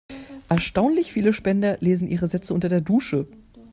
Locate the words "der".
2.69-2.81